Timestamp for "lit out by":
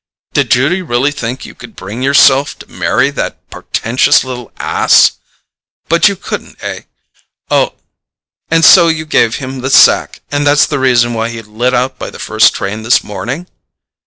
11.43-12.09